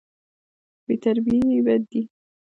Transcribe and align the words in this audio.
بې 0.85 0.95
ترتیبي 1.03 1.57
بد 1.65 1.81
دی. 1.91 2.01